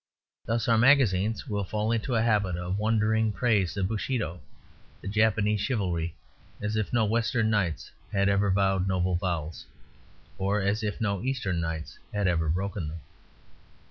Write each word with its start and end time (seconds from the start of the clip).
Thus 0.47 0.67
our 0.67 0.79
magazines 0.79 1.47
will 1.47 1.63
fall 1.63 1.91
into 1.91 2.15
a 2.15 2.23
habit 2.23 2.55
of 2.57 2.79
wondering 2.79 3.31
praise 3.31 3.77
of 3.77 3.87
Bushido, 3.87 4.41
the 4.99 5.07
Japanese 5.07 5.61
chivalry, 5.61 6.15
as 6.59 6.75
if 6.75 6.91
no 6.91 7.05
Western 7.05 7.51
knights 7.51 7.91
had 8.11 8.27
ever 8.27 8.49
vowed 8.49 8.87
noble 8.87 9.13
vows, 9.13 9.67
or 10.39 10.59
as 10.59 10.81
if 10.81 10.99
no 11.01 11.21
Eastern 11.21 11.61
knights 11.61 11.99
had 12.11 12.27
ever 12.27 12.49
broken 12.49 12.87
them. 12.87 13.01